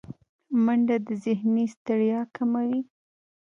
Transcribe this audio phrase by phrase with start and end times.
[0.63, 2.79] منډه د ذهني ستړیا کموي